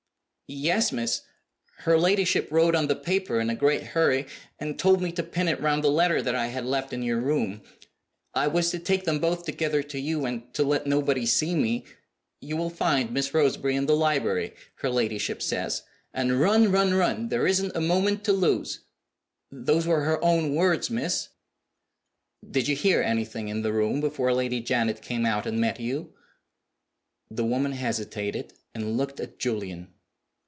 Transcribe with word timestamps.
"Yes, 0.53 0.91
miss. 0.91 1.21
Her 1.77 1.97
ladyship 1.97 2.49
wrote 2.51 2.75
on 2.75 2.87
the 2.87 2.95
paper 2.97 3.39
in 3.39 3.49
a 3.49 3.55
great 3.55 3.83
hurry, 3.83 4.25
and 4.59 4.77
told 4.77 5.01
me 5.01 5.13
to 5.13 5.23
pin 5.23 5.47
it 5.47 5.61
round 5.61 5.81
the 5.81 5.89
letter 5.89 6.21
that 6.21 6.35
I 6.35 6.47
had 6.47 6.65
left 6.65 6.91
in 6.91 7.01
your 7.03 7.21
room. 7.21 7.61
I 8.33 8.47
was 8.47 8.69
to 8.71 8.79
take 8.79 9.05
them 9.05 9.19
both 9.19 9.45
together 9.45 9.81
to 9.83 9.97
you, 9.97 10.25
and 10.25 10.53
to 10.55 10.63
let 10.63 10.85
nobody 10.85 11.25
see 11.25 11.55
me. 11.55 11.85
'You 12.41 12.57
will 12.57 12.69
find 12.69 13.11
Miss 13.13 13.33
Roseberry 13.33 13.77
in 13.77 13.85
the 13.85 13.95
library' 13.95 14.53
(her 14.79 14.89
ladyship 14.89 15.41
says), 15.41 15.83
'and 16.13 16.41
run, 16.41 16.69
run, 16.69 16.93
run! 16.95 17.29
there 17.29 17.47
isn't 17.47 17.71
a 17.73 17.79
moment 17.79 18.25
to 18.25 18.33
lose!' 18.33 18.81
Those 19.53 19.87
were 19.87 20.01
her 20.01 20.21
own 20.21 20.53
words, 20.53 20.89
miss." 20.89 21.29
"Did 22.51 22.67
you 22.67 22.75
hear 22.75 23.01
anything 23.01 23.47
in 23.47 23.61
the 23.61 23.71
room 23.71 24.01
before 24.01 24.33
Lady 24.33 24.59
Janet 24.59 25.01
came 25.01 25.25
out 25.25 25.45
and 25.47 25.61
met 25.61 25.79
you?" 25.79 26.13
The 27.29 27.45
woman 27.45 27.71
hesitated, 27.71 28.51
and 28.75 28.97
looked 28.97 29.21
at 29.21 29.39
Julian. 29.39 29.93